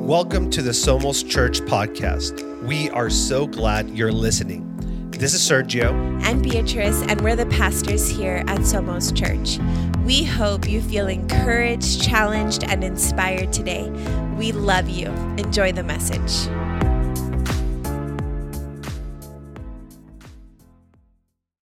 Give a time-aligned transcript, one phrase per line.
[0.00, 2.64] Welcome to the Somos Church podcast.
[2.64, 4.66] We are so glad you're listening.
[5.10, 5.92] This is Sergio.
[6.24, 9.58] and Beatriz, and we're the pastors here at Somos Church.
[10.04, 13.90] We hope you feel encouraged, challenged, and inspired today.
[14.36, 15.08] We love you.
[15.36, 16.48] Enjoy the message.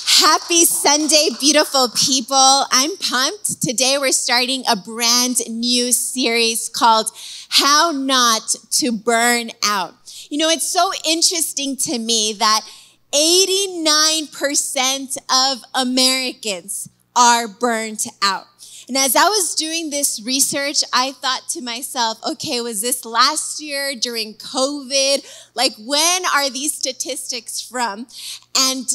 [0.02, 2.64] Happy Sunday, beautiful people.
[2.70, 3.60] I'm pumped.
[3.62, 7.10] Today we're starting a brand new series called
[7.50, 9.95] How Not to Burn Out.
[10.30, 12.60] You know, it's so interesting to me that
[13.12, 18.46] 89% of Americans are burnt out.
[18.86, 23.60] And as I was doing this research, I thought to myself, okay, was this last
[23.60, 25.24] year during COVID?
[25.55, 28.08] Like, when are these statistics from?
[28.56, 28.86] And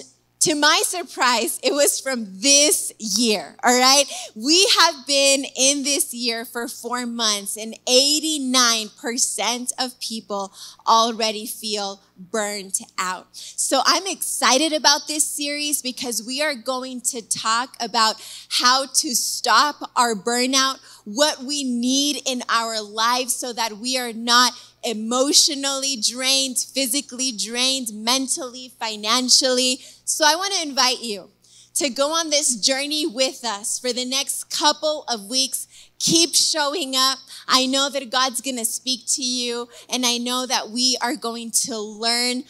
[0.46, 4.06] to my surprise, it was from this year, all right?
[4.36, 10.54] We have been in this year for four months, and 89% of people
[10.86, 13.26] already feel burned out.
[13.34, 19.16] So I'm excited about this series because we are going to talk about how to
[19.16, 24.54] stop our burnout, what we need in our lives so that we are not
[24.86, 29.80] emotionally drained, physically drained, mentally, financially.
[30.06, 31.30] So I want to invite you
[31.76, 35.68] to go on this journey with us for the next couple of weeks.
[36.00, 37.20] Keep showing up.
[37.48, 41.16] I know that God's going to speak to you, and I know that we are
[41.16, 42.44] going to learn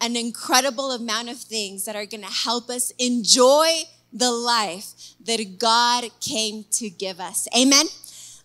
[0.00, 5.58] an incredible amount of things that are going to help us enjoy the life that
[5.58, 7.48] God came to give us.
[7.56, 7.86] Amen.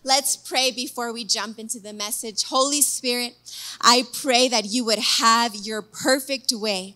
[0.04, 2.44] Let's pray before we jump into the message.
[2.44, 3.34] Holy Spirit,
[3.80, 6.94] I pray that you would have your perfect way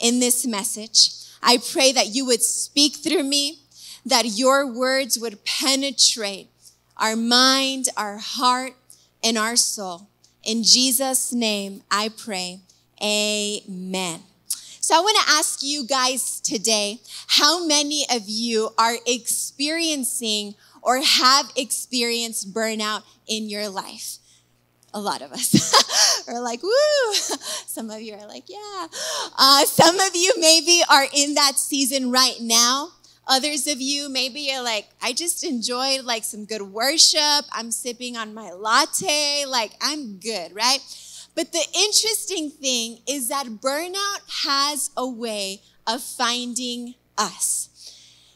[0.00, 1.10] in this message.
[1.42, 3.58] I pray that you would speak through me,
[4.06, 6.48] that your words would penetrate
[6.96, 8.72] our mind, our heart,
[9.22, 10.08] and our soul.
[10.42, 12.60] In Jesus' name, I pray.
[13.02, 14.22] Amen.
[14.80, 20.54] So I want to ask you guys today how many of you are experiencing
[20.88, 24.16] or have experienced burnout in your life?
[24.94, 27.12] A lot of us are like, woo.
[27.12, 28.86] Some of you are like, yeah.
[29.36, 32.92] Uh, some of you maybe are in that season right now.
[33.26, 37.44] Others of you, maybe you're like, I just enjoyed like some good worship.
[37.52, 39.44] I'm sipping on my latte.
[39.46, 40.78] Like, I'm good, right?
[41.34, 47.68] But the interesting thing is that burnout has a way of finding us.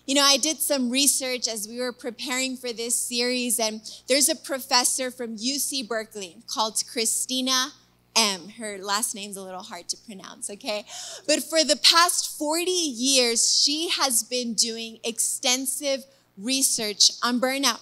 [0.04, 4.28] You know, I did some research as we were preparing for this series, and there's
[4.28, 7.68] a professor from UC Berkeley called Christina
[8.16, 8.48] M.
[8.58, 10.84] Her last name's a little hard to pronounce, okay?
[11.26, 16.04] But for the past 40 years, she has been doing extensive
[16.36, 17.80] research on burnout.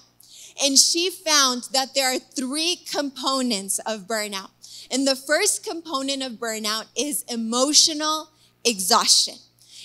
[0.63, 4.51] And she found that there are three components of burnout.
[4.91, 8.29] And the first component of burnout is emotional
[8.63, 9.37] exhaustion.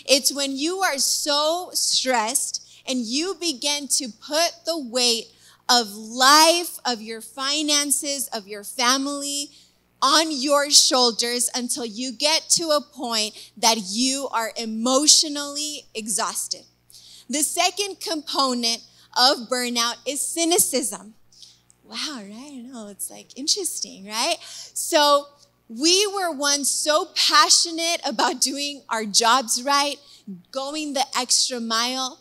[0.06, 5.28] It's when you are so stressed and you begin to put the weight
[5.68, 9.50] of life, of your finances, of your family
[10.02, 16.62] on your shoulders until you get to a point that you are emotionally exhausted.
[17.28, 18.84] The second component
[19.18, 21.16] of burnout is cynicism.
[21.84, 22.52] Wow, right?
[22.52, 24.38] I know, it's like interesting, right?
[24.74, 25.28] So,
[25.68, 29.98] we were once so passionate about doing our jobs right,
[30.52, 32.20] going the extra mile,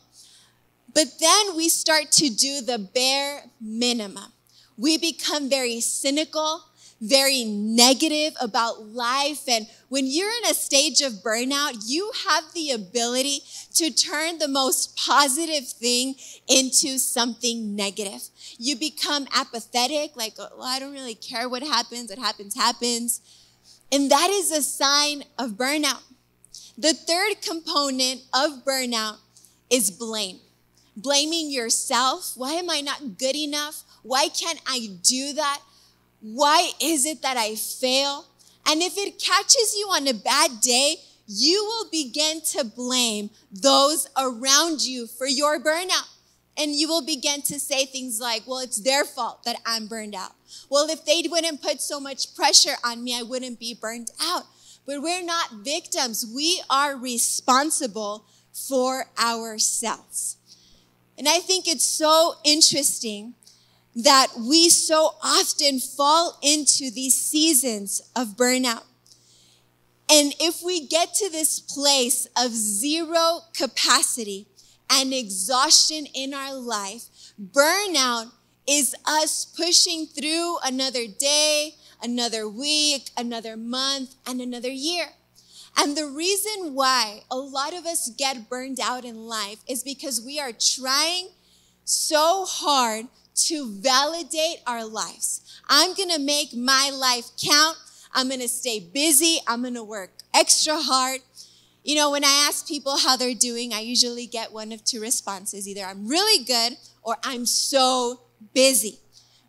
[0.95, 4.33] but then we start to do the bare minimum.
[4.77, 6.65] We become very cynical,
[7.05, 9.49] very negative about life.
[9.49, 13.41] And when you're in a stage of burnout, you have the ability
[13.75, 16.15] to turn the most positive thing
[16.49, 18.23] into something negative.
[18.59, 23.21] You become apathetic, like, well, I don't really care what happens, what happens, happens.
[23.93, 26.03] And that is a sign of burnout.
[26.79, 29.19] The third component of burnout
[29.71, 30.41] is blame.
[30.97, 32.33] Blaming yourself.
[32.37, 33.83] Why am I not good enough?
[34.03, 35.61] Why can't I do that?
[36.27, 38.25] Why is it that I fail?
[38.67, 44.09] And if it catches you on a bad day, you will begin to blame those
[44.17, 46.09] around you for your burnout.
[46.57, 50.15] And you will begin to say things like, well, it's their fault that I'm burned
[50.15, 50.33] out.
[50.71, 54.45] Well, if they wouldn't put so much pressure on me, I wouldn't be burned out.
[54.87, 56.25] But we're not victims.
[56.35, 60.39] We are responsible for ourselves.
[61.19, 63.35] And I think it's so interesting
[63.97, 68.83] that we so often fall into these seasons of burnout.
[70.11, 74.47] And if we get to this place of zero capacity
[74.91, 77.05] and exhaustion in our life,
[77.41, 78.33] burnout
[78.67, 85.07] is us pushing through another day, another week, another month, and another year.
[85.77, 90.21] And the reason why a lot of us get burned out in life is because
[90.25, 91.29] we are trying
[91.85, 95.61] so hard to validate our lives.
[95.69, 97.77] I'm gonna make my life count.
[98.13, 99.39] I'm gonna stay busy.
[99.47, 101.21] I'm gonna work extra hard.
[101.83, 105.01] You know, when I ask people how they're doing, I usually get one of two
[105.01, 108.21] responses either I'm really good or I'm so
[108.55, 109.01] busy.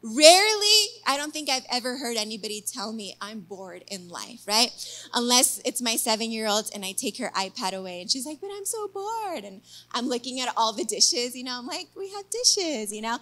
[0.08, 4.70] Rarely, I don't think I've ever heard anybody tell me I'm bored in life, right?
[5.16, 8.40] Unless it's my seven year old and I take her iPad away and she's like,
[8.40, 9.44] but I'm so bored.
[9.44, 9.62] And
[9.94, 13.18] I'm looking at all the dishes, you know, I'm like, we have dishes, you know?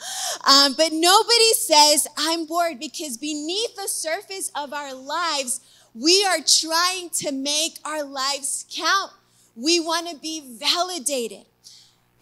[0.45, 5.61] Um, but nobody says I'm bored because beneath the surface of our lives,
[5.95, 9.13] we are trying to make our lives count.
[9.55, 11.45] We want to be validated.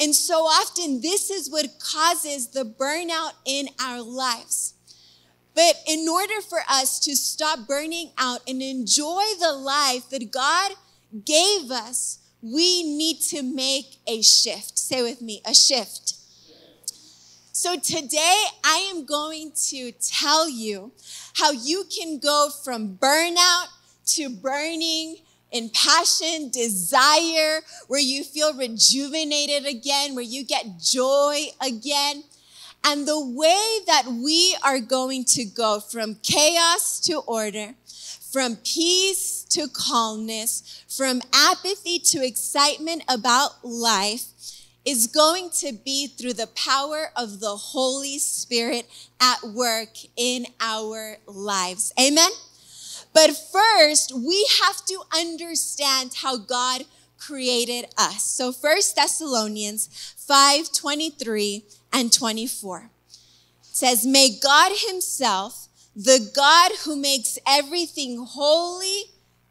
[0.02, 4.74] And so often, this is what causes the burnout in our lives.
[5.54, 10.72] But in order for us to stop burning out and enjoy the life that God
[11.24, 14.80] gave us, we need to make a shift.
[14.80, 16.16] Say with me, a shift.
[17.52, 20.94] So today I am going to tell you
[21.36, 23.68] how you can go from burnout
[24.16, 25.18] to burning
[25.52, 32.24] in passion, desire, where you feel rejuvenated again, where you get joy again.
[32.84, 37.76] And the way that we are going to go from chaos to order,
[38.32, 44.26] from peace to calmness, from apathy to excitement about life
[44.86, 48.88] is going to be through the power of the Holy Spirit
[49.20, 51.94] at work in our lives.
[52.00, 52.32] Amen.
[53.14, 56.86] But first, we have to understand how God
[57.18, 58.24] created us.
[58.24, 62.90] So First Thessalonians 5 23 and 24
[63.62, 69.04] says, May God Himself, the God who makes everything holy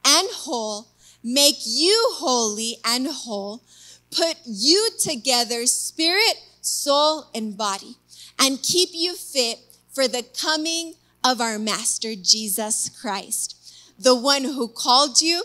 [0.04, 0.88] and whole,
[1.22, 3.62] make you holy and whole,
[4.10, 7.96] put you together, spirit, soul, and body,
[8.38, 9.58] and keep you fit
[9.92, 10.94] for the coming
[11.24, 13.56] of our Master Jesus Christ.
[13.98, 15.42] The one who called you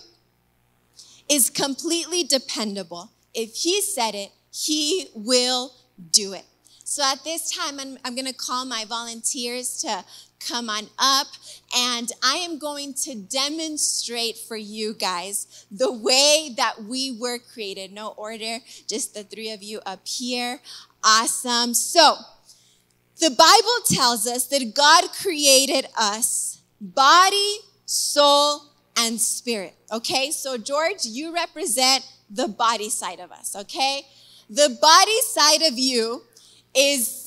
[1.29, 3.11] is completely dependable.
[3.33, 5.73] If he said it, he will
[6.11, 6.45] do it.
[6.85, 10.05] So at this time, I'm, I'm going to call my volunteers to
[10.39, 11.27] come on up
[11.75, 17.91] and I am going to demonstrate for you guys the way that we were created.
[17.91, 20.61] No order, just the three of you up here.
[21.03, 21.73] Awesome.
[21.73, 22.17] So,
[23.19, 28.63] the Bible tells us that God created us body, soul,
[28.97, 29.73] and spirit.
[29.91, 33.55] Okay, so George, you represent the body side of us.
[33.55, 34.01] Okay,
[34.49, 36.23] the body side of you
[36.75, 37.25] is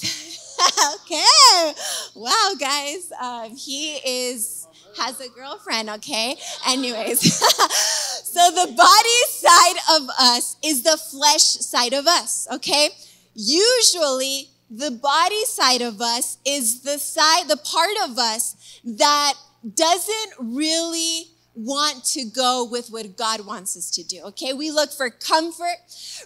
[0.95, 1.73] okay.
[2.15, 4.67] Wow, guys, um, he is
[4.99, 5.89] has a girlfriend.
[5.91, 6.37] Okay,
[6.67, 7.21] anyways,
[8.25, 12.47] so the body side of us is the flesh side of us.
[12.53, 12.91] Okay,
[13.35, 19.35] usually the body side of us is the side, the part of us that
[19.75, 21.25] doesn't really
[21.59, 24.23] want to go with what God wants us to do.
[24.27, 25.77] Okay, we look for comfort,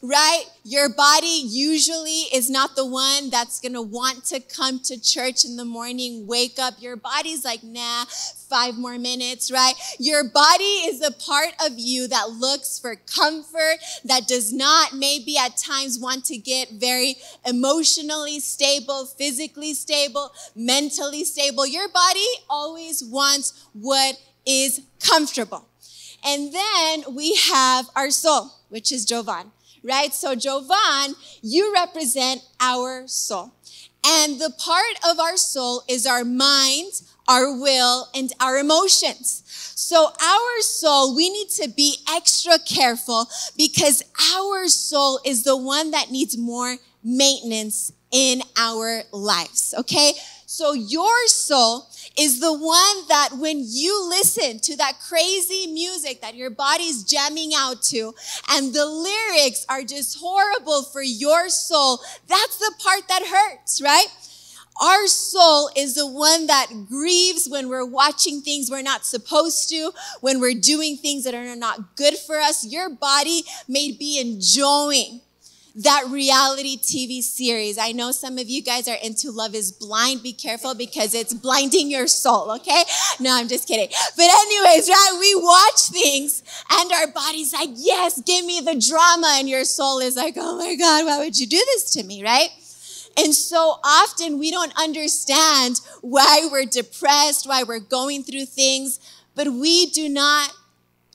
[0.03, 0.45] right?
[0.63, 5.57] Your body usually is not the one that's gonna want to come to church in
[5.57, 6.75] the morning, wake up.
[6.81, 8.05] Your body's like, nah,
[8.51, 9.73] five more minutes, right?
[9.99, 15.39] Your body is a part of you that looks for comfort, that does not maybe
[15.39, 17.17] at times want to get very
[17.47, 21.67] emotionally stable, physically stable, mentally stable.
[21.67, 25.67] Your body always wants what is comfortable.
[26.25, 29.51] And then we have our soul, which is Jovan,
[29.83, 30.13] right?
[30.15, 33.53] So, Jovan, you represent our soul.
[34.05, 39.43] And the part of our soul is our mind, our will, and our emotions.
[39.47, 44.03] So, our soul, we need to be extra careful because
[44.35, 50.13] our soul is the one that needs more maintenance in our lives, okay?
[50.47, 56.35] So, your soul is the one that when you listen to that crazy music that
[56.35, 58.15] your body's jamming out to
[58.51, 64.07] and the lyrics are just horrible for your soul, that's the part that hurts, right?
[64.81, 69.93] Our soul is the one that grieves when we're watching things we're not supposed to,
[70.21, 72.67] when we're doing things that are not good for us.
[72.67, 75.21] Your body may be enjoying
[75.75, 77.79] that reality TV series.
[77.79, 80.23] I know some of you guys are into Love is Blind.
[80.23, 82.83] Be careful because it's blinding your soul, okay?
[83.21, 83.89] No, I'm just kidding.
[84.17, 85.17] But, anyways, right?
[85.19, 89.37] We watch things and our body's like, yes, give me the drama.
[89.39, 92.23] And your soul is like, oh my God, why would you do this to me,
[92.23, 92.51] right?
[93.17, 99.01] And so often we don't understand why we're depressed, why we're going through things,
[99.35, 100.53] but we do not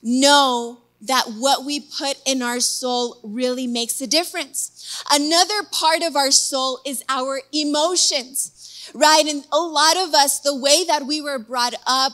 [0.02, 5.02] know that what we put in our soul really makes a difference.
[5.10, 9.24] Another part of our soul is our emotions, right?
[9.26, 12.12] And a lot of us, the way that we were brought up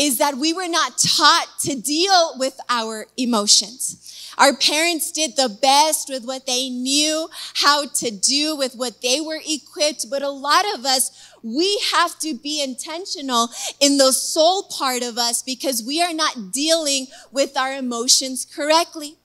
[0.00, 4.34] is that we were not taught to deal with our emotions.
[4.38, 9.20] Our parents did the best with what they knew how to do with what they
[9.20, 10.06] were equipped.
[10.08, 15.18] But a lot of us, we have to be intentional in the soul part of
[15.18, 19.16] us because we are not dealing with our emotions correctly.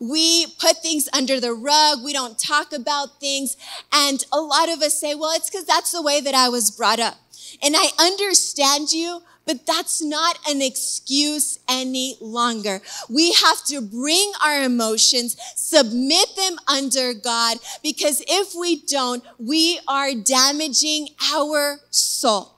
[0.00, 2.02] We put things under the rug.
[2.02, 3.58] We don't talk about things.
[3.92, 6.70] And a lot of us say, well, it's because that's the way that I was
[6.70, 7.16] brought up.
[7.62, 12.80] And I understand you, but that's not an excuse any longer.
[13.08, 19.80] We have to bring our emotions, submit them under God, because if we don't, we
[19.88, 22.52] are damaging our soul.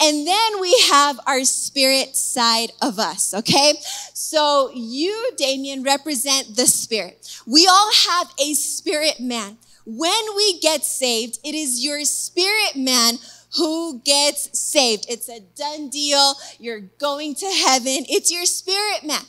[0.00, 3.74] And then we have our spirit side of us, okay?
[4.12, 7.40] So you, Damien, represent the spirit.
[7.46, 9.56] We all have a spirit man.
[9.86, 13.18] When we get saved, it is your spirit man
[13.56, 15.06] who gets saved.
[15.08, 16.34] It's a done deal.
[16.58, 18.04] You're going to heaven.
[18.08, 19.22] It's your spirit man,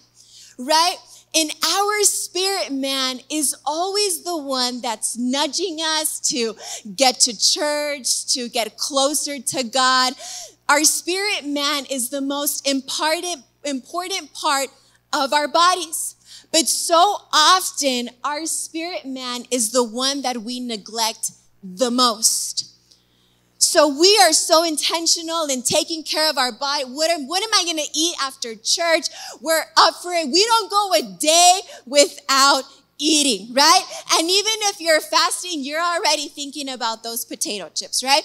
[0.58, 0.98] right?
[1.36, 6.56] And our spirit man is always the one that's nudging us to
[6.96, 10.14] get to church, to get closer to God.
[10.68, 14.70] Our spirit man is the most important, important part
[15.14, 16.16] of our bodies.
[16.52, 21.32] But so often, our spirit man is the one that we neglect
[21.62, 22.77] the most.
[23.68, 26.86] So we are so intentional in taking care of our body.
[26.86, 29.08] What am, what am I going to eat after church?
[29.42, 30.28] We're up for it.
[30.28, 32.64] We don't go a day without
[32.98, 33.82] eating, right?
[34.14, 38.24] And even if you're fasting, you're already thinking about those potato chips, right?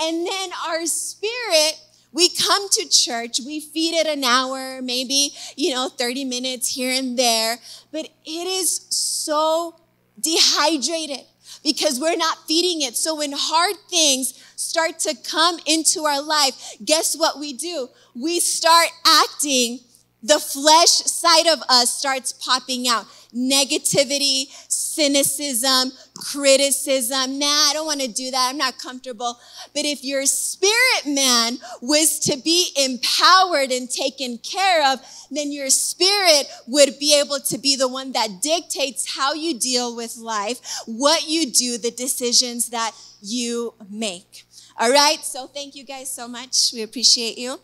[0.00, 1.74] And then our spirit,
[2.12, 6.92] we come to church, we feed it an hour, maybe, you know, 30 minutes here
[6.92, 7.58] and there,
[7.92, 9.74] but it is so
[10.18, 11.26] dehydrated
[11.68, 12.96] because we're not feeding it.
[12.96, 17.90] So when hard things start to come into our life, guess what we do?
[18.14, 19.80] We start acting
[20.22, 23.04] the flesh side of us starts popping out.
[23.36, 27.38] Negativity, cynicism, criticism.
[27.38, 28.48] Nah, I don't want to do that.
[28.50, 29.38] I'm not comfortable.
[29.74, 35.70] But if your spirit man was to be empowered and taken care of, then your
[35.70, 40.60] spirit would be able to be the one that dictates how you deal with life,
[40.86, 44.44] what you do, the decisions that you make.
[44.78, 45.24] All right.
[45.24, 46.72] So thank you guys so much.
[46.72, 47.60] We appreciate you.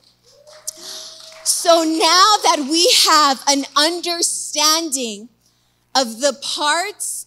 [1.44, 5.28] So now that we have an understanding
[5.94, 7.26] of the parts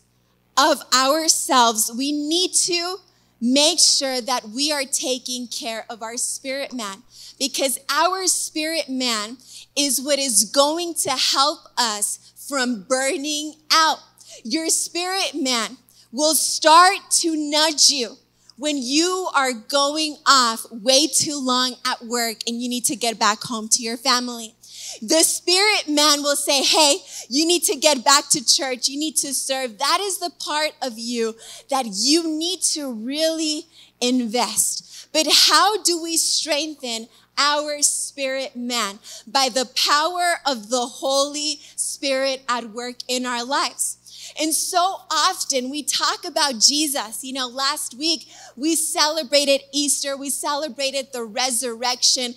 [0.58, 2.98] of ourselves, we need to
[3.40, 7.04] make sure that we are taking care of our spirit man
[7.38, 9.38] because our spirit man
[9.76, 14.00] is what is going to help us from burning out.
[14.44, 15.78] Your spirit man
[16.12, 18.18] will start to nudge you
[18.58, 23.20] when you are going off way too long at work and you need to get
[23.20, 24.56] back home to your family.
[25.02, 26.98] The spirit man will say, Hey,
[27.30, 28.88] you need to get back to church.
[28.88, 29.78] You need to serve.
[29.78, 31.36] That is the part of you
[31.70, 33.66] that you need to really
[34.02, 35.10] invest.
[35.14, 39.00] But how do we strengthen our spirit man?
[39.26, 43.98] By the power of the Holy Spirit at work in our lives.
[44.40, 47.24] And so often we talk about Jesus.
[47.24, 52.36] You know, last week we celebrated Easter, we celebrated the resurrection,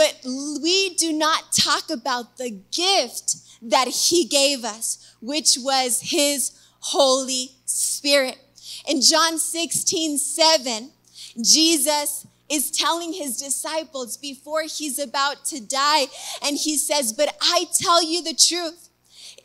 [0.00, 0.16] but
[0.62, 7.50] we do not talk about the gift that he gave us, which was his Holy
[7.66, 8.38] Spirit.
[8.88, 10.90] In John 16, 7,
[11.44, 16.06] Jesus is telling his disciples before he's about to die,
[16.40, 18.88] and he says, But I tell you the truth.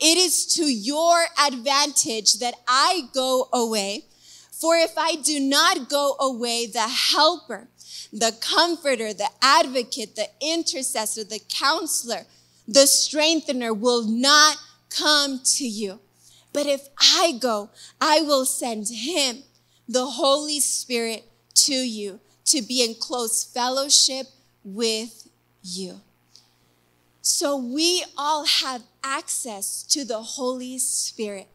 [0.00, 4.06] It is to your advantage that I go away.
[4.52, 7.68] For if I do not go away, the helper,
[8.12, 12.24] the comforter, the advocate, the intercessor, the counselor,
[12.66, 14.56] the strengthener will not
[14.90, 16.00] come to you.
[16.52, 19.42] But if I go, I will send him,
[19.88, 21.24] the Holy Spirit,
[21.54, 24.26] to you to be in close fellowship
[24.64, 25.28] with
[25.62, 26.00] you.
[27.20, 31.48] So we all have access to the Holy Spirit.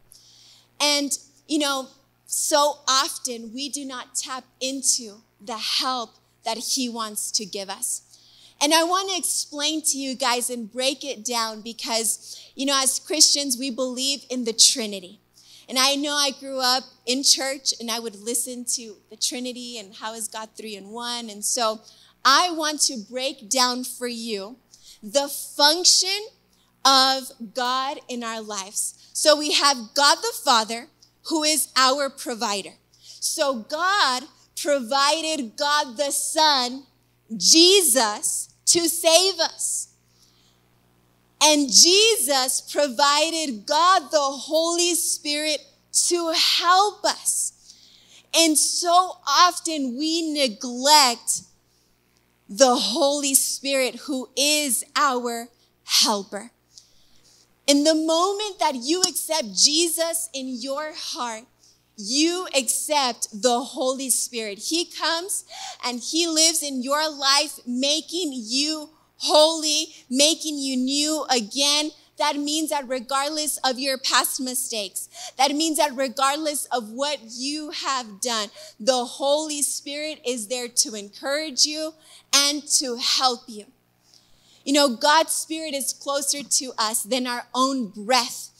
[0.79, 1.17] And,
[1.47, 1.87] you know,
[2.25, 6.11] so often we do not tap into the help
[6.45, 8.03] that He wants to give us.
[8.61, 12.79] And I want to explain to you guys and break it down because, you know,
[12.79, 15.19] as Christians, we believe in the Trinity.
[15.67, 19.79] And I know I grew up in church and I would listen to the Trinity
[19.79, 21.29] and how is God three in one.
[21.29, 21.81] And so
[22.23, 24.57] I want to break down for you
[25.01, 26.27] the function
[26.85, 29.09] of God in our lives.
[29.13, 30.87] So we have God the Father,
[31.29, 32.73] who is our provider.
[32.99, 34.23] So God
[34.61, 36.83] provided God the Son,
[37.35, 39.89] Jesus, to save us.
[41.41, 45.59] And Jesus provided God the Holy Spirit
[46.07, 47.75] to help us.
[48.37, 51.41] And so often we neglect
[52.47, 55.47] the Holy Spirit who is our
[55.83, 56.51] helper.
[57.65, 61.45] In the moment that you accept Jesus in your heart,
[61.97, 64.59] you accept the Holy Spirit.
[64.59, 65.45] He comes
[65.83, 71.91] and He lives in your life, making you holy, making you new again.
[72.17, 77.71] That means that regardless of your past mistakes, that means that regardless of what you
[77.71, 81.93] have done, the Holy Spirit is there to encourage you
[82.33, 83.65] and to help you.
[84.63, 88.50] You know, God's Spirit is closer to us than our own breath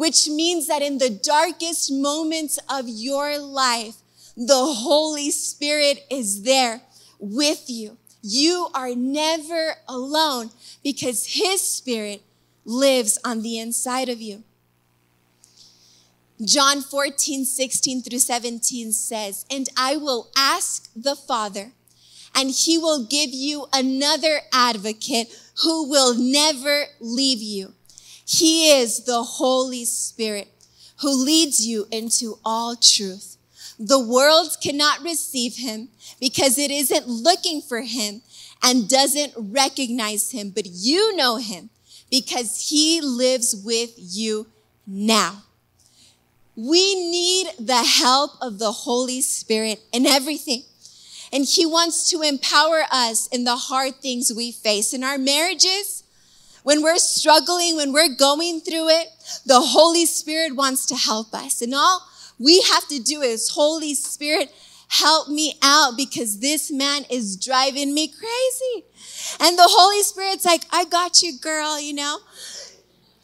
[0.00, 3.96] which means that in the darkest moments of your life,
[4.34, 6.80] the Holy Spirit is there
[7.18, 7.98] with you.
[8.22, 10.52] You are never alone
[10.82, 12.22] because His Spirit
[12.64, 14.42] lives on the inside of you.
[16.42, 21.72] John 14, 16 through 17 says, And I will ask the Father,
[22.34, 25.28] and He will give you another advocate
[25.62, 27.74] who will never leave you
[28.30, 30.46] he is the Holy Spirit
[31.00, 33.36] who leads you into all truth.
[33.76, 35.88] The world cannot receive him
[36.20, 38.22] because it isn't looking for him
[38.62, 41.70] and doesn't recognize him, but you know him
[42.08, 44.46] because he lives with you
[44.86, 45.42] now.
[46.54, 50.62] We need the help of the Holy Spirit in everything.
[51.32, 55.99] And he wants to empower us in the hard things we face in our marriages,
[56.62, 59.08] when we're struggling, when we're going through it,
[59.46, 61.62] the Holy Spirit wants to help us.
[61.62, 62.06] And all
[62.38, 64.52] we have to do is, Holy Spirit,
[64.88, 68.86] help me out because this man is driving me crazy.
[69.40, 72.18] And the Holy Spirit's like, I got you, girl, you know?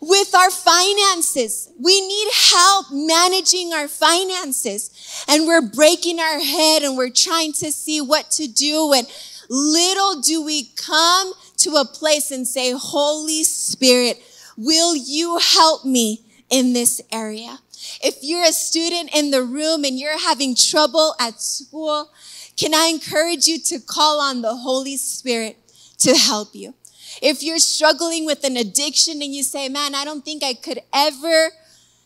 [0.00, 5.24] With our finances, we need help managing our finances.
[5.26, 8.92] And we're breaking our head and we're trying to see what to do.
[8.92, 9.06] And
[9.48, 14.22] little do we come to a place and say, Holy Spirit,
[14.56, 17.58] will you help me in this area?
[18.02, 22.10] If you're a student in the room and you're having trouble at school,
[22.56, 25.58] can I encourage you to call on the Holy Spirit
[25.98, 26.74] to help you?
[27.22, 30.80] If you're struggling with an addiction and you say, man, I don't think I could
[30.92, 31.50] ever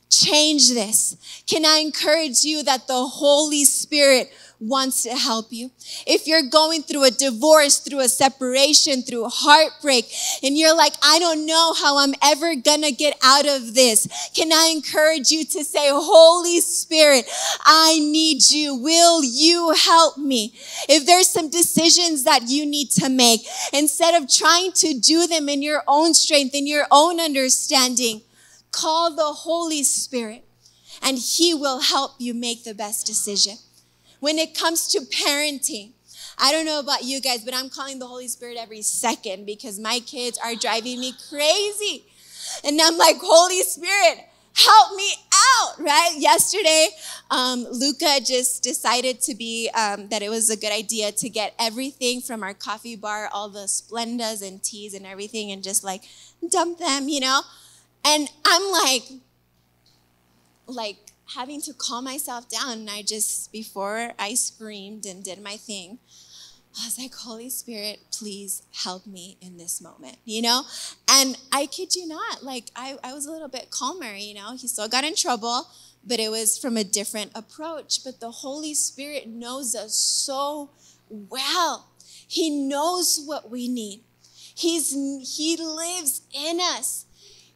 [0.09, 5.71] change this, can I encourage you that the Holy Spirit wants to help you.
[6.07, 11.19] If you're going through a divorce, through a separation, through heartbreak, and you're like, I
[11.19, 15.65] don't know how I'm ever gonna get out of this, can I encourage you to
[15.65, 17.25] say, Holy Spirit,
[17.65, 18.75] I need you.
[18.75, 20.55] Will you help me?
[20.89, 23.41] If there's some decisions that you need to make,
[23.73, 28.23] instead of trying to do them in your own strength, in your own understanding,
[28.73, 30.45] call the Holy Spirit
[31.03, 33.55] and He will help you make the best decision.
[34.21, 35.93] When it comes to parenting,
[36.39, 39.79] I don't know about you guys, but I'm calling the Holy Spirit every second because
[39.79, 42.05] my kids are driving me crazy.
[42.65, 46.15] And I'm like, Holy Spirit, help me out, right?
[46.17, 46.89] Yesterday,
[47.31, 51.55] um, Luca just decided to be, um, that it was a good idea to get
[51.59, 56.03] everything from our coffee bar, all the Splendas and teas and everything, and just like
[56.51, 57.43] dump them, you know?
[58.05, 59.03] And I'm like,
[60.67, 60.97] like,
[61.35, 62.79] having to calm myself down.
[62.79, 65.99] And I just, before I screamed and did my thing,
[66.81, 70.63] I was like, Holy Spirit, please help me in this moment, you know?
[71.09, 74.53] And I kid you not, like, I, I was a little bit calmer, you know?
[74.53, 75.67] He still got in trouble,
[76.07, 78.05] but it was from a different approach.
[78.05, 80.71] But the Holy Spirit knows us so
[81.09, 81.89] well,
[82.29, 84.03] He knows what we need.
[84.55, 87.07] He's, he lives in us.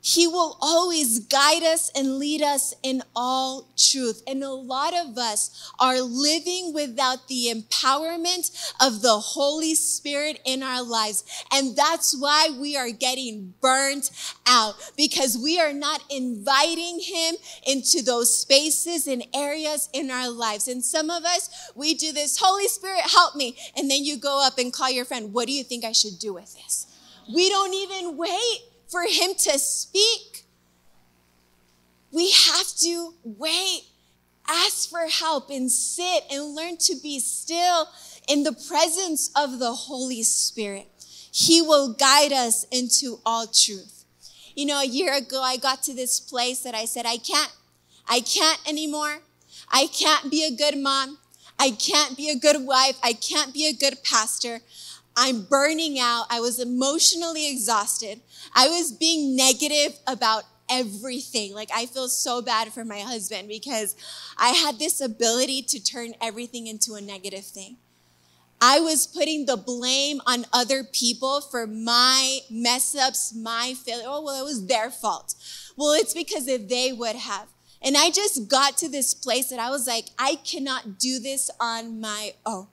[0.06, 4.22] He will always guide us and lead us in all truth.
[4.26, 10.62] And a lot of us are living without the empowerment of the Holy Spirit in
[10.62, 11.24] our lives.
[11.50, 14.10] And that's why we are getting burnt
[14.46, 17.36] out because we are not inviting Him
[17.66, 20.68] into those spaces and areas in our lives.
[20.68, 23.56] And some of us, we do this, Holy Spirit, help me.
[23.74, 26.18] And then you go up and call your friend, What do you think I should
[26.18, 26.88] do with this?
[27.34, 30.44] We don't even wait for him to speak.
[32.12, 33.82] We have to wait,
[34.48, 37.88] ask for help, and sit and learn to be still
[38.28, 40.86] in the presence of the Holy Spirit.
[41.32, 44.04] He will guide us into all truth.
[44.54, 47.52] You know, a year ago, I got to this place that I said, I can't,
[48.08, 49.18] I can't anymore.
[49.68, 51.18] I can't be a good mom.
[51.58, 52.98] I can't be a good wife.
[53.02, 54.60] I can't be a good pastor.
[55.16, 56.26] I'm burning out.
[56.30, 58.20] I was emotionally exhausted.
[58.54, 61.54] I was being negative about everything.
[61.54, 63.94] Like, I feel so bad for my husband because
[64.36, 67.76] I had this ability to turn everything into a negative thing.
[68.60, 74.06] I was putting the blame on other people for my mess ups, my failure.
[74.06, 75.34] Oh, well, it was their fault.
[75.76, 77.48] Well, it's because if they would have.
[77.82, 81.50] And I just got to this place that I was like, I cannot do this
[81.60, 82.68] on my own.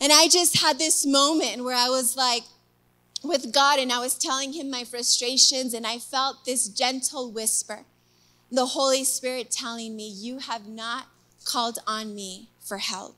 [0.00, 2.44] And I just had this moment where I was like,
[3.22, 7.84] with God, and I was telling him my frustrations, and I felt this gentle whisper
[8.50, 11.06] the Holy Spirit telling me, You have not
[11.44, 13.16] called on me for help.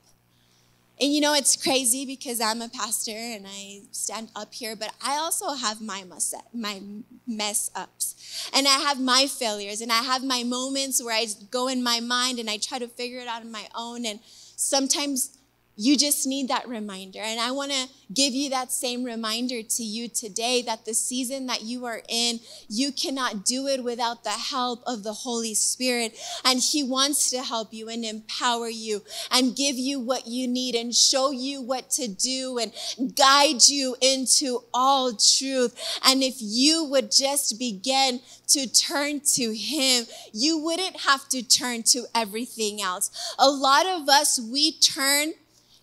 [1.01, 4.93] And you know, it's crazy because I'm a pastor and I stand up here, but
[5.03, 6.81] I also have my mess, my
[7.25, 8.49] mess ups.
[8.53, 11.99] And I have my failures and I have my moments where I go in my
[11.99, 14.05] mind and I try to figure it out on my own.
[14.05, 14.19] And
[14.55, 15.32] sometimes
[15.75, 17.19] you just need that reminder.
[17.19, 21.47] And I want to give you that same reminder to you today that the season
[21.47, 26.15] that you are in, you cannot do it without the help of the Holy Spirit.
[26.45, 30.75] And He wants to help you and empower you and give you what you need
[30.75, 35.99] and show you what to do and guide you into all truth.
[36.03, 41.81] And if you would just begin to turn to Him, you wouldn't have to turn
[41.83, 43.33] to everything else.
[43.39, 45.33] A lot of us, we turn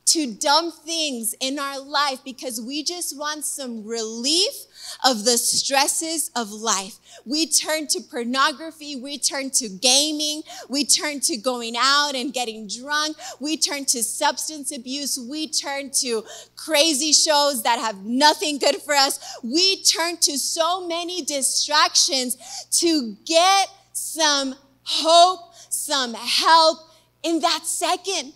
[0.06, 4.52] to dumb things in our life because we just want some relief
[5.04, 6.98] of the stresses of life.
[7.24, 12.66] We turn to pornography, we turn to gaming, we turn to going out and getting
[12.66, 16.24] drunk, we turn to substance abuse, we turn to
[16.56, 19.38] crazy shows that have nothing good for us.
[19.42, 22.36] We turn to so many distractions
[22.72, 26.78] to get some hope, some help
[27.22, 28.32] in that second.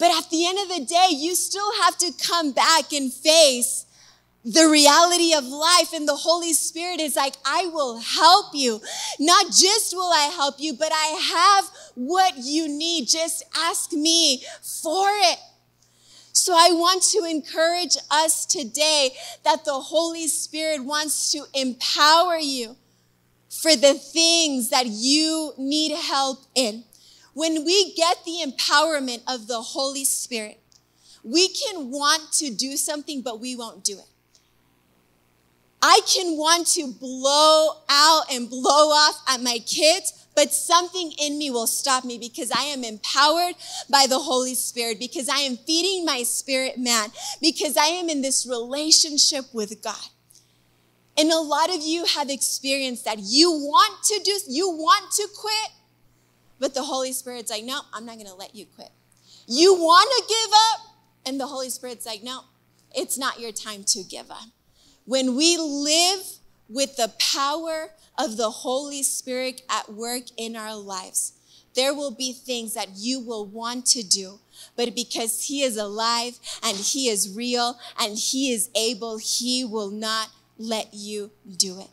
[0.00, 3.84] But at the end of the day, you still have to come back and face
[4.42, 5.92] the reality of life.
[5.92, 8.80] And the Holy Spirit is like, I will help you.
[9.18, 13.08] Not just will I help you, but I have what you need.
[13.08, 15.38] Just ask me for it.
[16.32, 19.10] So I want to encourage us today
[19.44, 22.76] that the Holy Spirit wants to empower you
[23.50, 26.84] for the things that you need help in.
[27.40, 30.60] When we get the empowerment of the Holy Spirit,
[31.24, 34.04] we can want to do something, but we won't do it.
[35.80, 41.38] I can want to blow out and blow off at my kids, but something in
[41.38, 43.54] me will stop me because I am empowered
[43.88, 47.08] by the Holy Spirit, because I am feeding my spirit man,
[47.40, 50.10] because I am in this relationship with God.
[51.16, 53.18] And a lot of you have experienced that.
[53.18, 55.79] You want to do, you want to quit,
[56.60, 58.90] but the Holy Spirit's like, no, I'm not going to let you quit.
[59.48, 60.96] You want to give up?
[61.26, 62.42] And the Holy Spirit's like, no,
[62.94, 64.46] it's not your time to give up.
[65.06, 66.20] When we live
[66.68, 71.32] with the power of the Holy Spirit at work in our lives,
[71.74, 74.38] there will be things that you will want to do.
[74.76, 79.90] But because He is alive and He is real and He is able, He will
[79.90, 81.88] not let you do it.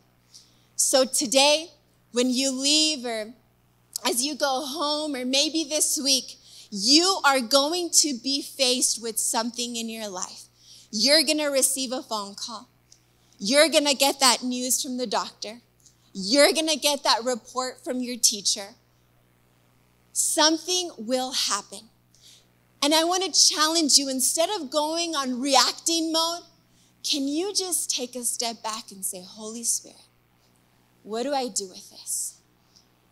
[0.76, 1.70] So today,
[2.12, 3.32] when you leave or
[4.06, 6.36] as you go home, or maybe this week,
[6.70, 10.44] you are going to be faced with something in your life.
[10.90, 12.68] You're going to receive a phone call.
[13.38, 15.60] You're going to get that news from the doctor.
[16.12, 18.74] You're going to get that report from your teacher.
[20.12, 21.88] Something will happen.
[22.82, 26.42] And I want to challenge you instead of going on reacting mode,
[27.08, 29.96] can you just take a step back and say, Holy Spirit,
[31.02, 32.37] what do I do with this?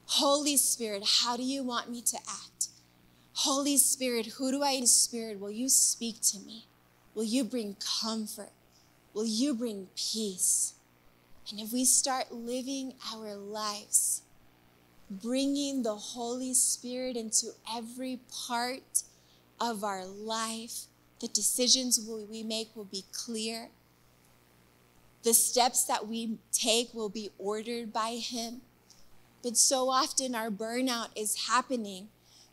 [0.06, 2.68] Holy Spirit, how do you want me to act?
[3.32, 6.64] Holy Spirit, who do I, Spirit, will you speak to me?
[7.14, 8.52] Will you bring comfort?
[9.12, 10.74] Will you bring peace?
[11.50, 14.22] And if we start living our lives,
[15.10, 19.02] bringing the Holy Spirit into every part
[19.60, 20.86] of our life,
[21.20, 23.68] the decisions we make will be clear.
[25.22, 28.62] The steps that we take will be ordered by Him.
[29.42, 32.08] But so often our burnout is happening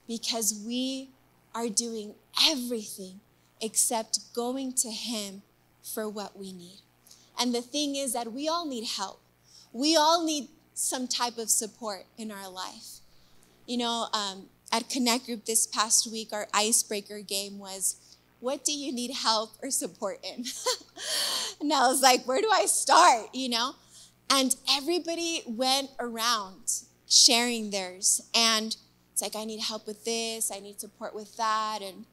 [0.07, 1.09] because we
[1.55, 2.15] are doing
[2.47, 3.19] everything
[3.61, 5.41] except going to Him
[5.81, 6.79] for what we need.
[7.39, 9.19] And the thing is that we all need help.
[9.71, 12.99] We all need some type of support in our life.
[13.65, 17.95] You know, um, at Connect Group this past week, our icebreaker game was,
[18.39, 20.45] What do you need help or support in?
[21.61, 23.33] and I was like, Where do I start?
[23.33, 23.75] You know?
[24.35, 28.19] And everybody went around sharing theirs.
[28.33, 28.75] And
[29.11, 31.83] it's like, I need help with this, I need support with that.
[31.83, 32.05] And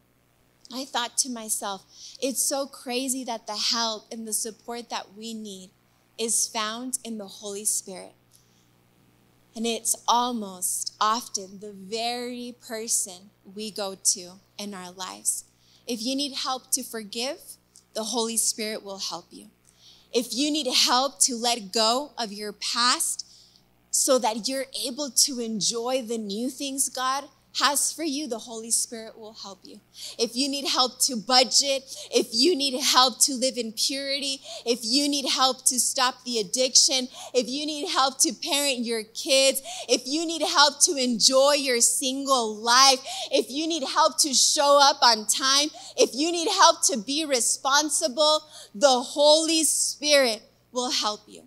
[0.70, 1.86] I thought to myself,
[2.20, 5.70] it's so crazy that the help and the support that we need
[6.18, 8.12] is found in the Holy Spirit.
[9.56, 15.44] And it's almost often the very person we go to in our lives.
[15.86, 17.38] If you need help to forgive,
[17.94, 19.46] the Holy Spirit will help you.
[20.12, 23.26] If you need help to let go of your past
[23.90, 27.24] so that you're able to enjoy the new things God
[27.58, 29.80] has for you, the Holy Spirit will help you.
[30.18, 31.82] If you need help to budget,
[32.12, 36.38] if you need help to live in purity, if you need help to stop the
[36.38, 41.54] addiction, if you need help to parent your kids, if you need help to enjoy
[41.54, 43.00] your single life,
[43.32, 47.24] if you need help to show up on time, if you need help to be
[47.24, 51.44] responsible, the Holy Spirit will help you.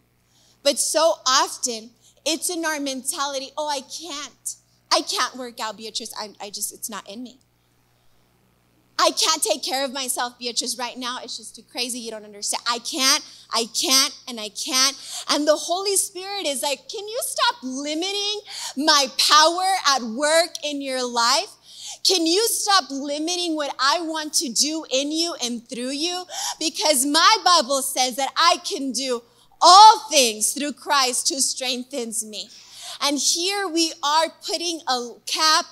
[0.64, 1.92] But so often,
[2.26, 4.56] it's in our mentality, oh, I can't.
[4.94, 6.14] I can't work out, Beatriz.
[6.18, 7.40] I, I just, it's not in me.
[9.00, 11.18] I can't take care of myself, Beatriz, right now.
[11.24, 12.00] It's just too crazy.
[12.00, 12.62] You don't understand.
[12.70, 14.96] I can't, I can't, and I can't.
[15.32, 18.42] And the Holy Spirit is like, can you stop limiting
[18.78, 21.50] my power at work in your life?
[22.04, 26.26] Can you stop limiting what I want to do in you and through you?
[26.60, 29.24] Because my Bible says that I can do
[29.60, 32.50] all things through Christ who strengthens me.
[33.04, 35.66] And here we are putting a cap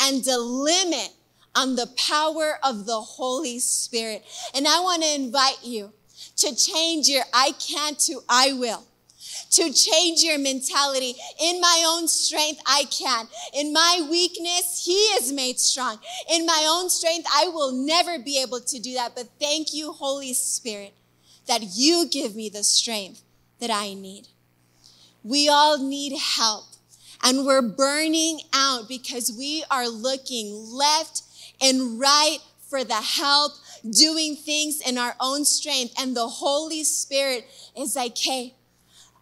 [0.00, 1.10] and a limit
[1.54, 4.24] on the power of the Holy Spirit.
[4.54, 5.92] And I want to invite you
[6.36, 8.84] to change your I can't to I will.
[9.50, 11.14] To change your mentality.
[11.38, 13.28] In my own strength, I can.
[13.52, 15.98] In my weakness, He is made strong.
[16.32, 19.14] In my own strength, I will never be able to do that.
[19.14, 20.94] But thank you, Holy Spirit,
[21.46, 23.22] that you give me the strength
[23.58, 24.28] that I need.
[25.22, 26.67] We all need help
[27.22, 31.22] and we're burning out because we are looking left
[31.60, 33.52] and right for the help,
[33.88, 35.94] doing things in our own strength.
[35.98, 38.54] And the Holy Spirit is like, hey,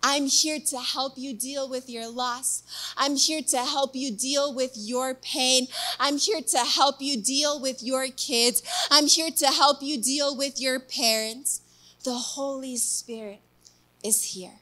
[0.02, 2.62] I'm here to help you deal with your loss.
[2.96, 5.68] I'm here to help you deal with your pain.
[5.98, 8.62] I'm here to help you deal with your kids.
[8.90, 11.60] I'm here to help you deal with your parents.
[12.04, 13.40] The Holy Spirit
[14.04, 14.60] is here.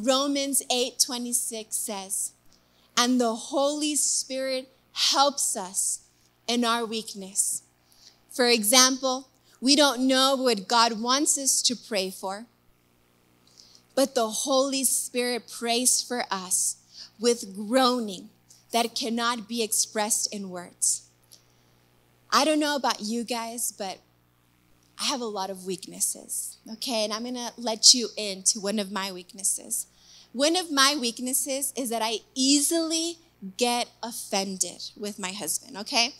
[0.00, 2.32] Romans 8 26 says,
[2.96, 6.02] And the Holy Spirit helps us
[6.46, 7.64] in our weakness.
[8.30, 9.28] For example,
[9.60, 12.46] we don't know what God wants us to pray for,
[13.96, 16.76] but the Holy Spirit prays for us
[17.18, 18.28] with groaning
[18.70, 21.08] that cannot be expressed in words.
[22.30, 23.98] I don't know about you guys, but
[25.00, 27.04] I have a lot of weaknesses, okay?
[27.04, 29.86] And I'm gonna let you into one of my weaknesses.
[30.32, 33.18] One of my weaknesses is that I easily
[33.56, 36.14] get offended with my husband, okay?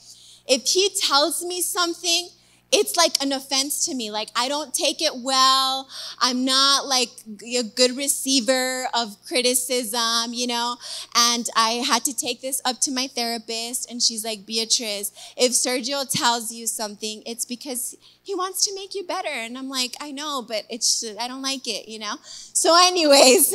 [0.47, 2.29] If he tells me something
[2.71, 4.11] it's like an offense to me.
[4.11, 5.89] Like, I don't take it well.
[6.19, 7.09] I'm not like
[7.43, 10.77] a good receiver of criticism, you know?
[11.15, 15.53] And I had to take this up to my therapist, and she's like, Beatriz, if
[15.53, 19.29] Sergio tells you something, it's because he wants to make you better.
[19.29, 22.17] And I'm like, I know, but it's, I don't like it, you know?
[22.23, 23.53] So, anyways,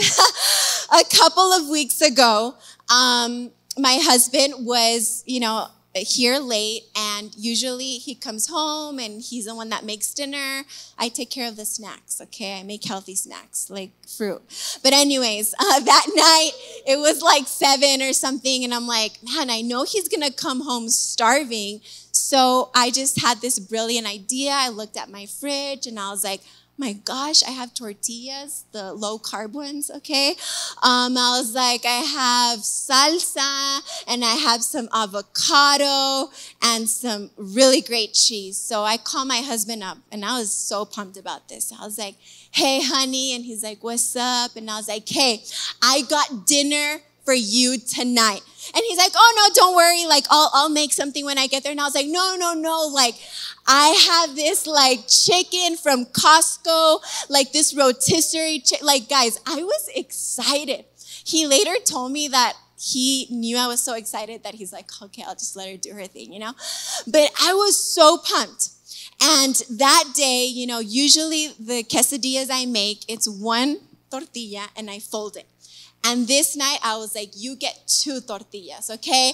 [0.92, 2.56] a couple of weeks ago,
[2.90, 5.68] um, my husband was, you know,
[6.02, 10.64] here late and usually he comes home and he's the one that makes dinner.
[10.98, 12.60] I take care of the snacks okay?
[12.60, 14.42] I make healthy snacks like fruit.
[14.82, 16.52] But anyways uh, that night
[16.88, 20.62] it was like seven or something and i'm like man i know he's gonna come
[20.62, 21.82] home starving.
[22.12, 24.52] So i just had this brilliant idea.
[24.52, 26.42] I looked at my fridge and i was like
[26.78, 30.32] my gosh, I have tortillas, the low carb ones, okay?
[30.82, 36.32] Um, I was like, I have salsa and I have some avocado
[36.64, 38.58] and some really great cheese.
[38.58, 41.72] So I call my husband up and I was so pumped about this.
[41.72, 42.16] I was like,
[42.52, 43.36] hey, honey.
[43.36, 44.56] And he's like, what's up?
[44.56, 45.44] And I was like, hey,
[45.82, 48.42] I got dinner for you tonight.
[48.74, 50.06] And he's like, oh no, don't worry.
[50.06, 51.72] Like, I'll, I'll make something when I get there.
[51.72, 52.90] And I was like, no, no, no.
[52.94, 53.16] Like,
[53.68, 58.64] I have this like chicken from Costco, like this rotisserie.
[58.82, 60.86] Like, guys, I was excited.
[61.26, 65.24] He later told me that he knew I was so excited that he's like, okay,
[65.26, 66.54] I'll just let her do her thing, you know?
[67.08, 68.70] But I was so pumped.
[69.22, 73.80] And that day, you know, usually the quesadillas I make, it's one
[74.12, 75.48] tortilla and I fold it.
[76.06, 79.32] And this night I was like, you get two tortillas, okay?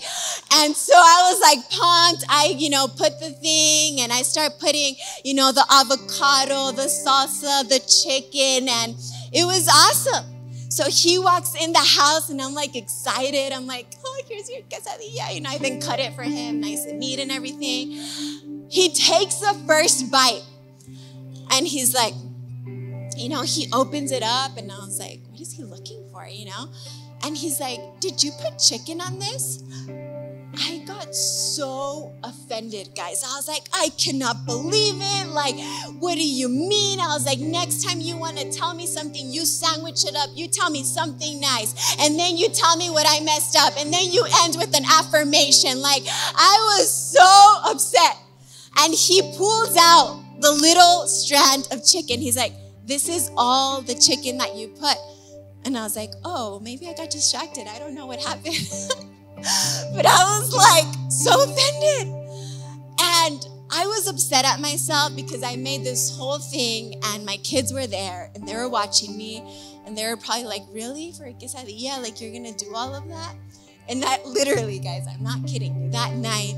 [0.53, 2.25] And so I was like pumped.
[2.29, 6.87] I, you know, put the thing and I start putting, you know, the avocado, the
[6.87, 8.95] salsa, the chicken, and
[9.33, 10.25] it was awesome.
[10.69, 13.51] So he walks in the house and I'm like excited.
[13.51, 15.33] I'm like, oh, here's your quesadilla.
[15.33, 17.91] You know, I even cut it for him, nice and neat and everything.
[18.69, 20.43] He takes the first bite
[21.51, 22.13] and he's like,
[23.17, 26.08] you know, he opens it up and I was like, what is he looking for,
[26.27, 26.69] you know?
[27.23, 29.63] And he's like, did you put chicken on this?
[30.57, 33.23] I got so offended, guys.
[33.23, 35.27] I was like, I cannot believe it.
[35.27, 35.55] Like,
[35.99, 36.99] what do you mean?
[36.99, 40.29] I was like, next time you want to tell me something, you sandwich it up.
[40.33, 41.95] You tell me something nice.
[41.99, 43.73] And then you tell me what I messed up.
[43.77, 45.81] And then you end with an affirmation.
[45.81, 48.17] Like, I was so upset.
[48.79, 52.19] And he pulls out the little strand of chicken.
[52.21, 52.53] He's like,
[52.85, 54.97] This is all the chicken that you put.
[55.65, 57.67] And I was like, Oh, maybe I got distracted.
[57.67, 58.45] I don't know what happened.
[59.95, 62.13] but I was like so offended.
[63.01, 67.71] And I was upset at myself because I made this whole thing and my kids
[67.71, 69.43] were there and they were watching me
[69.85, 71.11] and they were probably like, Really?
[71.11, 72.01] For a quesadilla?
[72.01, 73.35] Like, you're gonna do all of that?
[73.87, 76.55] And that literally, guys, I'm not kidding you, that night,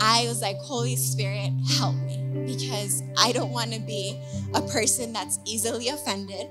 [0.00, 4.18] I was like, Holy Spirit, help me because I don't want to be
[4.54, 6.48] a person that's easily offended,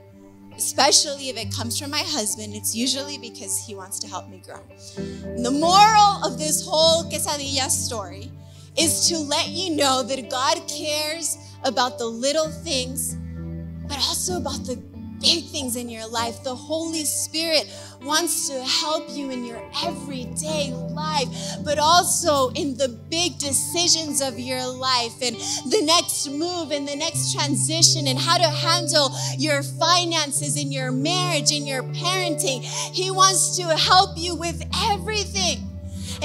[0.55, 2.53] especially if it comes from my husband.
[2.53, 4.61] It's usually because he wants to help me grow.
[4.97, 8.31] And the moral of this whole quesadilla story
[8.77, 13.15] is to let you know that God cares about the little things,
[13.87, 14.81] but also about the
[15.25, 16.43] big things in your life.
[16.43, 17.67] The Holy Spirit
[18.03, 21.27] wants to help you in your everyday life,
[21.63, 25.35] but also in the big decisions of your life and
[25.71, 30.91] the next move and the next transition and how to handle your finances in your
[30.91, 32.61] marriage, in your parenting.
[32.93, 34.61] He wants to help you with
[34.91, 35.74] everything.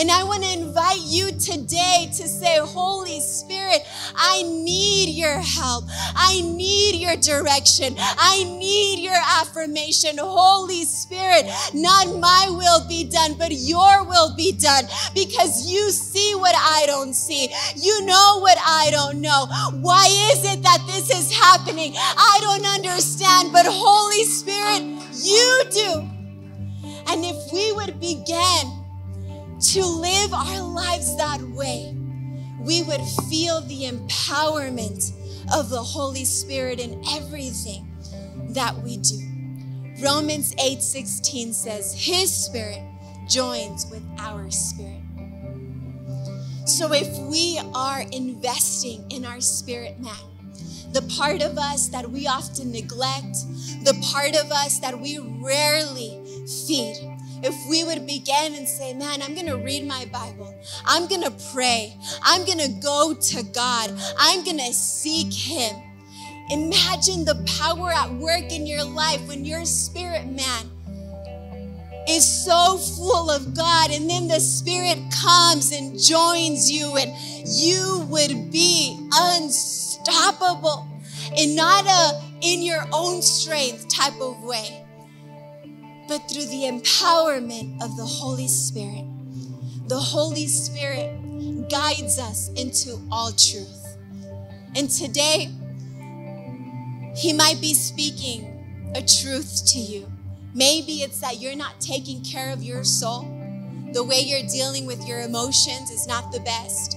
[0.01, 3.83] And I want to invite you today to say, Holy Spirit,
[4.17, 5.85] I need your help.
[6.17, 7.97] I need your direction.
[7.99, 10.17] I need your affirmation.
[10.17, 14.85] Holy Spirit, not my will be done, but your will be done
[15.15, 17.51] because you see what I don't see.
[17.77, 19.49] You know what I don't know.
[19.83, 21.93] Why is it that this is happening?
[21.95, 24.81] I don't understand, but Holy Spirit,
[25.23, 26.09] you do.
[27.13, 28.80] And if we would begin
[29.61, 31.94] to live our lives that way,
[32.61, 35.12] we would feel the empowerment
[35.53, 37.87] of the Holy Spirit in everything
[38.51, 39.18] that we do.
[40.03, 42.83] Romans 8:16 says, "His spirit
[43.29, 45.03] joins with our spirit."
[46.64, 50.14] So if we are investing in our spirit man,
[50.92, 53.37] the part of us that we often neglect,
[53.85, 56.18] the part of us that we rarely
[56.66, 56.96] feed,
[57.42, 61.22] if we would begin and say, Man, I'm going to read my Bible, I'm going
[61.22, 65.76] to pray, I'm going to go to God, I'm going to seek Him.
[66.50, 70.68] Imagine the power at work in your life when your spirit man
[72.09, 77.12] is so full of God, and then the Spirit comes and joins you, and
[77.46, 80.88] you would be unstoppable
[81.37, 84.80] and not a in your own strength type of way
[86.11, 89.05] but through the empowerment of the Holy Spirit.
[89.87, 93.96] The Holy Spirit guides us into all truth.
[94.75, 95.51] And today,
[97.14, 100.11] He might be speaking a truth to you.
[100.53, 103.20] Maybe it's that you're not taking care of your soul.
[103.92, 106.96] The way you're dealing with your emotions is not the best.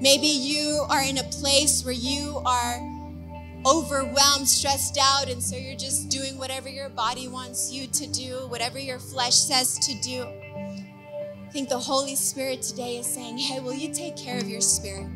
[0.00, 2.91] Maybe you are in a place where you are
[3.64, 8.46] overwhelmed, stressed out, and so you're just doing whatever your body wants you to do,
[8.48, 10.24] whatever your flesh says to do.
[10.24, 14.60] I think the Holy Spirit today is saying, Hey, will you take care of your
[14.60, 15.08] spirit?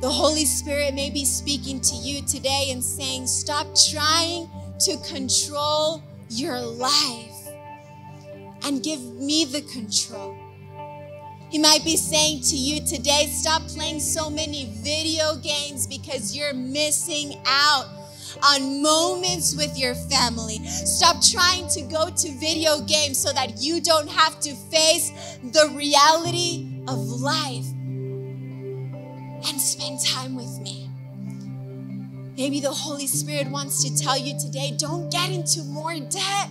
[0.00, 4.48] The Holy Spirit may be speaking to you today and saying, Stop trying
[4.80, 7.48] to control your life
[8.62, 10.36] and give me the control.
[11.50, 16.52] He might be saying to you today, stop playing so many video games because you're
[16.52, 17.86] missing out
[18.44, 20.58] on moments with your family.
[20.66, 25.10] Stop trying to go to video games so that you don't have to face
[25.42, 27.66] the reality of life
[29.48, 30.90] and spend time with me.
[32.36, 36.50] Maybe the Holy Spirit wants to tell you today don't get into more debt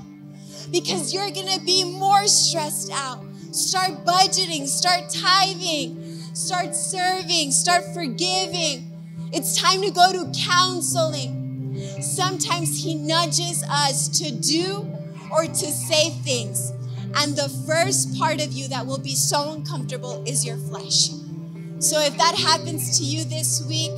[0.72, 3.24] because you're gonna be more stressed out.
[3.58, 8.92] Start budgeting, start tithing, start serving, start forgiving.
[9.34, 11.76] It's time to go to counseling.
[12.00, 14.88] Sometimes He nudges us to do
[15.32, 16.72] or to say things.
[17.16, 21.10] And the first part of you that will be so uncomfortable is your flesh.
[21.80, 23.92] So if that happens to you this week,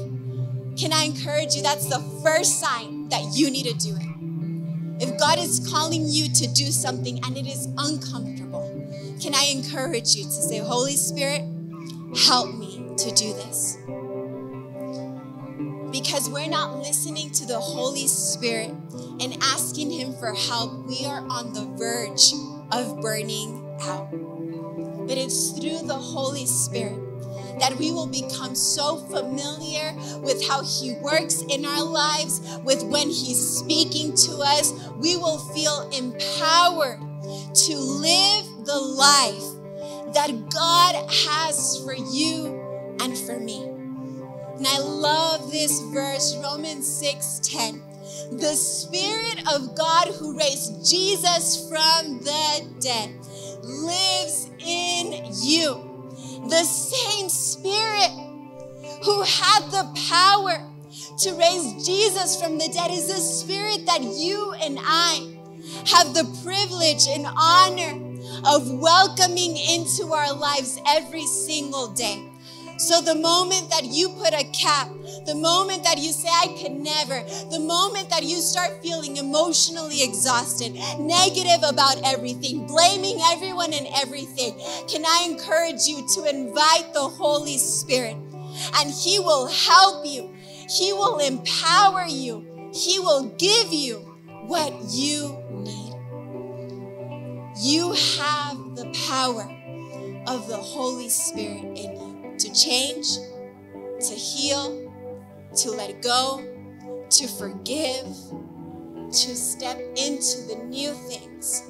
[0.78, 1.64] can I encourage you?
[1.64, 5.04] That's the first sign that you need to do it.
[5.04, 8.79] If God is calling you to do something and it is uncomfortable,
[9.20, 11.42] can I encourage you to say, Holy Spirit,
[12.26, 13.78] help me to do this?
[15.92, 18.70] Because we're not listening to the Holy Spirit
[19.20, 22.32] and asking Him for help, we are on the verge
[22.72, 24.10] of burning out.
[25.08, 26.98] But it's through the Holy Spirit
[27.60, 33.10] that we will become so familiar with how He works in our lives, with when
[33.10, 34.72] He's speaking to us.
[34.96, 37.00] We will feel empowered
[37.54, 43.64] to live the life that God has for you and for me.
[43.64, 47.82] And I love this verse, Romans 6 10.
[48.38, 53.10] The Spirit of God who raised Jesus from the dead
[53.64, 56.14] lives in you.
[56.48, 58.12] The same Spirit
[59.04, 60.64] who had the power
[61.22, 65.38] to raise Jesus from the dead is the Spirit that you and I
[65.88, 68.09] have the privilege and honor
[68.46, 72.30] of welcoming into our lives every single day.
[72.80, 74.88] So, the moment that you put a cap,
[75.26, 77.22] the moment that you say, I can never,
[77.52, 84.58] the moment that you start feeling emotionally exhausted, negative about everything, blaming everyone and everything,
[84.88, 88.16] can I encourage you to invite the Holy Spirit?
[88.76, 90.34] And He will help you,
[90.70, 93.98] He will empower you, He will give you
[94.48, 95.39] what you.
[97.62, 99.44] You have the power
[100.28, 103.18] of the Holy Spirit in you to change,
[104.00, 104.90] to heal,
[105.58, 106.42] to let go,
[107.10, 108.06] to forgive,
[109.12, 111.64] to step into the new things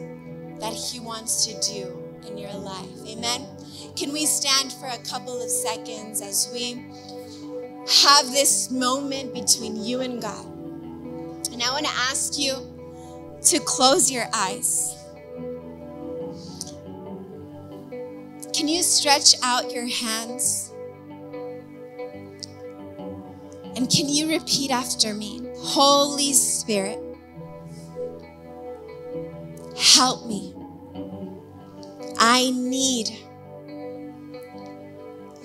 [0.60, 2.86] that He wants to do in your life.
[3.08, 3.48] Amen.
[3.96, 6.86] Can we stand for a couple of seconds as we
[8.04, 10.46] have this moment between you and God?
[11.52, 12.58] And I want to ask you
[13.42, 14.99] to close your eyes.
[18.60, 20.74] Can you stretch out your hands?
[23.78, 25.49] And can you repeat after me?
[25.60, 27.01] Holy Spirit,
[29.78, 30.53] help me.
[32.18, 33.07] I need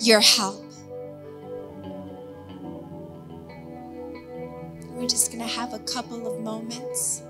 [0.00, 0.64] your help.
[4.90, 7.22] We're just going to have a couple of moments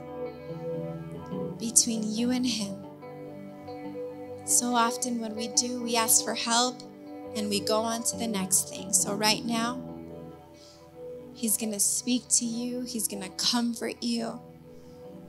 [1.58, 2.83] between you and Him.
[4.44, 6.82] So often, when we do, we ask for help
[7.34, 8.92] and we go on to the next thing.
[8.92, 9.80] So, right now,
[11.34, 14.40] He's going to speak to you, He's going to comfort you,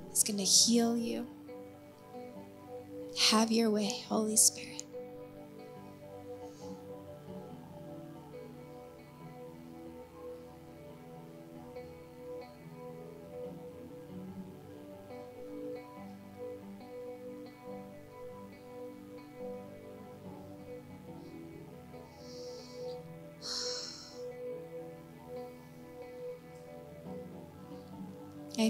[0.09, 1.27] He's going to heal you.
[3.31, 4.74] Have your way, Holy Spirit.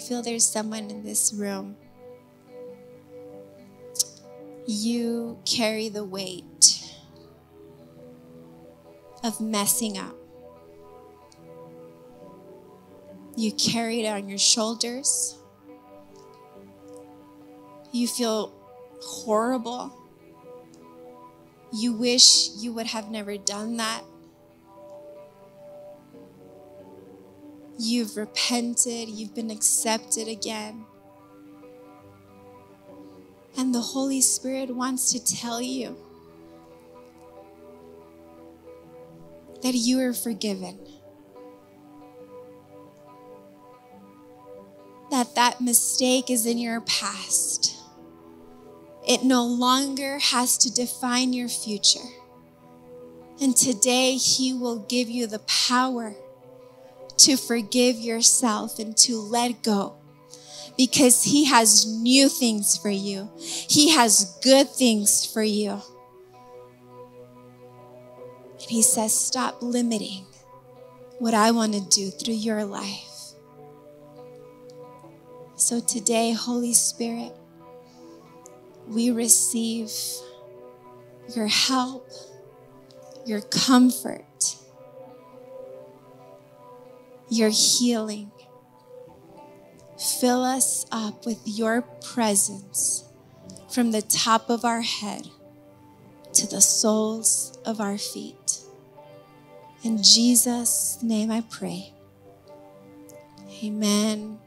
[0.06, 1.76] Feel there's someone in this room.
[4.68, 6.84] You carry the weight
[9.24, 10.16] of messing up.
[13.36, 15.40] You carry it on your shoulders.
[17.92, 18.54] You feel
[19.02, 19.92] horrible.
[21.74, 24.04] You wish you would have never done that.
[27.78, 30.86] You've repented, you've been accepted again.
[33.58, 35.98] And the Holy Spirit wants to tell you
[39.62, 40.80] that you are forgiven.
[45.12, 47.76] That that mistake is in your past.
[49.08, 52.10] It no longer has to define your future.
[53.42, 56.16] And today, He will give you the power
[57.18, 59.96] to forgive yourself and to let go
[60.78, 65.82] because He has new things for you, He has good things for you.
[68.52, 70.26] And He says, Stop limiting
[71.20, 73.16] what I want to do through your life.
[75.56, 77.32] So today, Holy Spirit,
[78.88, 79.90] we receive
[81.34, 82.10] your help,
[83.26, 84.26] your comfort
[87.30, 88.32] your healing,
[90.20, 93.06] fill us up with your presence
[93.70, 95.28] from the top of our head
[96.34, 98.60] to the soles of our feet.
[99.84, 101.94] In Jesus' name I pray.
[103.64, 104.40] Amen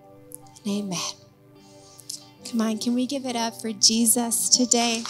[0.69, 0.99] amen.
[2.51, 5.05] Come on, can we give it up for Jesus today?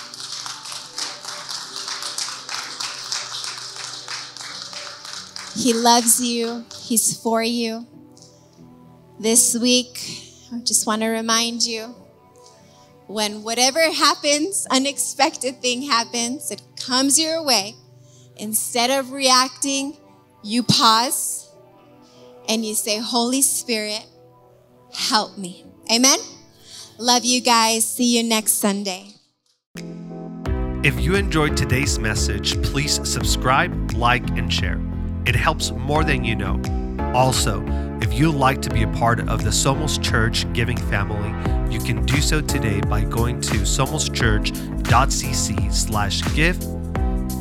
[5.57, 7.87] He loves you, He's for you.
[9.21, 9.99] This week,
[10.51, 11.95] I just want to remind you
[13.09, 17.75] when whatever happens, unexpected thing happens, it comes your way,
[18.37, 19.99] instead of reacting,
[20.43, 21.51] you pause
[22.49, 24.07] and you say, Holy Spirit,
[24.95, 25.67] help me.
[25.93, 26.19] Amen.
[26.97, 27.87] Love you guys.
[27.87, 29.09] See you next Sunday.
[30.83, 34.81] If you enjoyed today's message, please subscribe, like, and share.
[35.27, 36.59] It helps more than you know.
[37.15, 37.65] Also,
[38.01, 41.29] if you'd like to be a part of the Somos Church giving family,
[41.73, 46.57] you can do so today by going to somoschurch.cc slash give.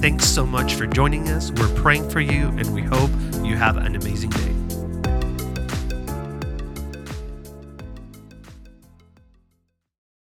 [0.02, 1.52] Thanks so much for joining us.
[1.52, 3.10] We're praying for you and we hope
[3.44, 4.67] you have an amazing day.